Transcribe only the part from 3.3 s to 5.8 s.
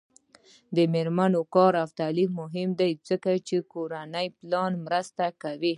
چې کورنۍ پلان مرسته کوي.